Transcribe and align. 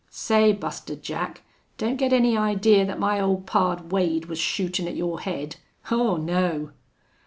"Say, 0.09 0.51
Buster 0.51 0.95
Jack, 0.95 1.43
don't 1.77 1.97
get 1.97 2.11
any 2.11 2.35
idee 2.35 2.83
thet 2.83 2.97
my 2.97 3.19
ole 3.19 3.41
pard 3.41 3.91
Wade 3.91 4.25
was 4.25 4.39
shootin' 4.39 4.87
at 4.87 4.95
your 4.95 5.19
head. 5.19 5.57
Aw, 5.91 6.17
no!" 6.17 6.71